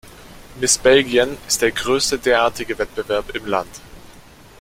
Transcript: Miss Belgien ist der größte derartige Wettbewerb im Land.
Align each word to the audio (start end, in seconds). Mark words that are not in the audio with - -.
Miss 0.59 0.77
Belgien 0.79 1.37
ist 1.47 1.61
der 1.61 1.69
größte 1.69 2.17
derartige 2.17 2.75
Wettbewerb 2.79 3.35
im 3.35 3.45
Land. 3.45 3.69